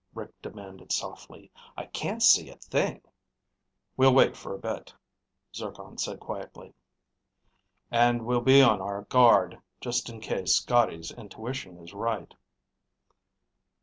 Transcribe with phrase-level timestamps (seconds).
[0.15, 1.51] Rick demanded softly.
[1.77, 3.03] "I can't see a thing."
[3.95, 4.91] "We'll wait for a bit,"
[5.55, 6.73] Zircon said quietly.
[7.91, 12.33] "And we'll be on our guard, just in case Scotty's intuition is right."